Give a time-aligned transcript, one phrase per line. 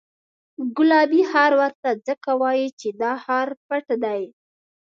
[0.77, 4.21] ګلابي ښار ورته ځکه وایي چې دا ښار پټ دی.